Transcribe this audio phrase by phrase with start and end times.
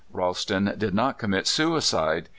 [0.11, 2.27] Ralston did not commit suicide.